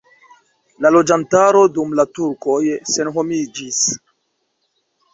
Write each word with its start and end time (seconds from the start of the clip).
La 0.85 0.91
loĝantaro 0.95 1.61
dum 1.77 1.95
la 2.01 2.07
turkoj 2.21 2.57
senhomiĝis. 2.97 3.87